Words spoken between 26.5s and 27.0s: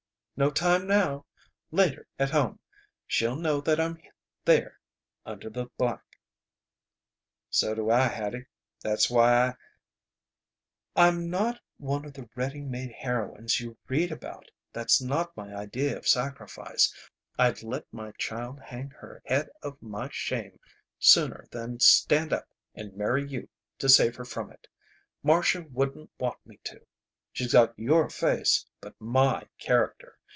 to!